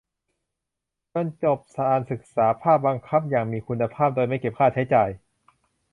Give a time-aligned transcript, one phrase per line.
[1.13, 5.09] จนจบการศึกษาภาคบังคับอย่างมีคุณภาพ โดยไม่เก็บค่าใช้จ่าย